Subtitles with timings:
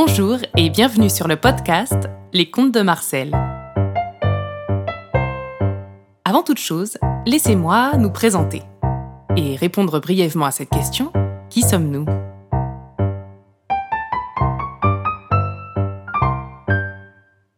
[0.00, 3.32] Bonjour et bienvenue sur le podcast Les Contes de Marcel.
[6.24, 8.62] Avant toute chose, laissez-moi nous présenter
[9.36, 11.12] et répondre brièvement à cette question.
[11.50, 12.04] Qui sommes-nous?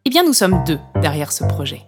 [0.06, 1.82] Eh bien, nous sommes deux derrière ce projet.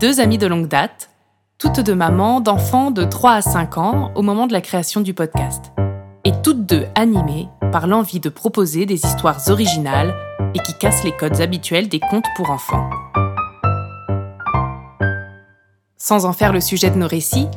[0.00, 1.10] Deux amies de longue date,
[1.58, 5.12] toutes deux mamans d'enfants de 3 à 5 ans au moment de la création du
[5.12, 5.72] podcast.
[6.24, 10.14] Et toutes deux animées par l'envie de proposer des histoires originales
[10.54, 12.88] et qui cassent les codes habituels des contes pour enfants.
[15.96, 17.48] Sans en faire le sujet de nos récits,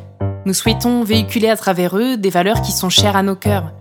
[0.48, 3.72] nous souhaitons véhiculer à travers eux des valeurs qui sont chères à nos cœurs,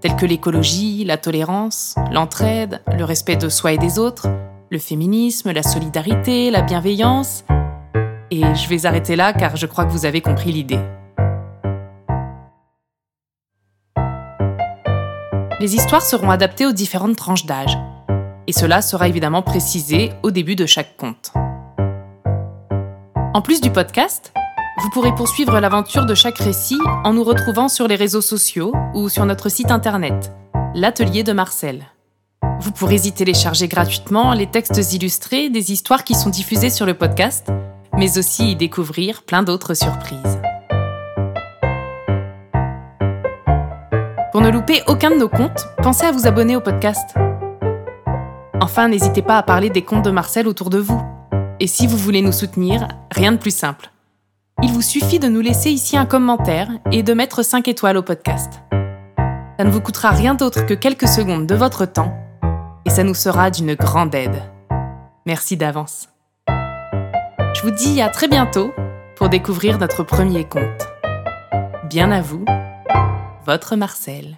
[0.00, 4.28] telles que l'écologie, la tolérance, l'entraide, le respect de soi et des autres,
[4.70, 7.42] le féminisme, la solidarité, la bienveillance.
[8.30, 10.78] Et je vais arrêter là car je crois que vous avez compris l'idée.
[15.60, 17.76] Les histoires seront adaptées aux différentes tranches d'âge,
[18.46, 21.34] et cela sera évidemment précisé au début de chaque conte.
[23.34, 24.32] En plus du podcast,
[24.80, 29.10] vous pourrez poursuivre l'aventure de chaque récit en nous retrouvant sur les réseaux sociaux ou
[29.10, 30.32] sur notre site internet,
[30.74, 31.84] l'Atelier de Marcel.
[32.60, 36.94] Vous pourrez y télécharger gratuitement les textes illustrés des histoires qui sont diffusées sur le
[36.94, 37.48] podcast,
[37.98, 40.39] mais aussi y découvrir plein d'autres surprises.
[44.32, 47.16] Pour ne louper aucun de nos contes, pensez à vous abonner au podcast.
[48.60, 51.02] Enfin, n'hésitez pas à parler des contes de Marcel autour de vous.
[51.58, 53.90] Et si vous voulez nous soutenir, rien de plus simple.
[54.62, 58.02] Il vous suffit de nous laisser ici un commentaire et de mettre 5 étoiles au
[58.02, 58.60] podcast.
[59.58, 62.16] Ça ne vous coûtera rien d'autre que quelques secondes de votre temps
[62.84, 64.42] et ça nous sera d'une grande aide.
[65.26, 66.08] Merci d'avance.
[66.48, 68.70] Je vous dis à très bientôt
[69.16, 70.88] pour découvrir notre premier conte.
[71.88, 72.44] Bien à vous
[73.46, 74.36] votre Marcel.